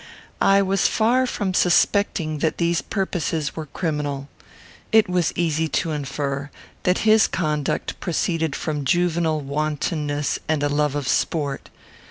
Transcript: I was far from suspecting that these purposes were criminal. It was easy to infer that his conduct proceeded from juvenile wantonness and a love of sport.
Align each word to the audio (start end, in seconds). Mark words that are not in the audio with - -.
I 0.41 0.63
was 0.63 0.87
far 0.87 1.27
from 1.27 1.53
suspecting 1.53 2.39
that 2.39 2.57
these 2.57 2.81
purposes 2.81 3.55
were 3.55 3.67
criminal. 3.67 4.29
It 4.91 5.07
was 5.07 5.31
easy 5.35 5.67
to 5.67 5.91
infer 5.91 6.49
that 6.81 7.05
his 7.07 7.27
conduct 7.27 7.99
proceeded 7.99 8.55
from 8.55 8.83
juvenile 8.83 9.41
wantonness 9.41 10.39
and 10.47 10.63
a 10.63 10.69
love 10.69 10.95
of 10.95 11.07
sport. 11.07 11.69